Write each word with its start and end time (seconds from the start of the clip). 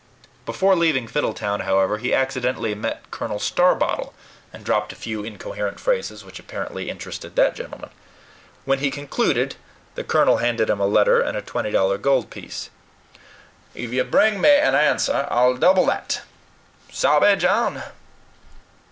Before 0.47 0.75
leaving 0.75 1.07
Fiddletown, 1.07 1.59
however, 1.61 1.99
he 1.99 2.11
accidentally 2.11 2.73
met 2.73 3.11
Colonel 3.11 3.37
Starbottle, 3.37 4.15
and 4.51 4.65
dropped 4.65 4.91
a 4.91 4.95
few 4.95 5.23
incoherent 5.23 5.79
phrases 5.79 6.25
which 6.25 6.39
apparently 6.39 6.89
interested 6.89 7.35
that 7.35 7.53
gentleman. 7.53 7.91
When 8.65 8.79
he 8.79 8.89
concluded, 8.89 9.57
the 9.93 10.03
colonel 10.03 10.37
handed 10.37 10.71
him 10.71 10.79
a 10.79 10.87
letter 10.87 11.21
and 11.21 11.37
a 11.37 11.41
twenty 11.43 11.69
dollar 11.69 11.99
gold 11.99 12.31
piece. 12.31 12.71
"If 13.75 13.93
you 13.93 14.03
bring 14.03 14.41
me 14.41 14.49
an 14.49 14.73
answer, 14.73 15.27
I'll 15.29 15.55
double 15.55 15.85
that 15.85 16.21
sabe, 16.91 17.37
John?" 17.39 17.83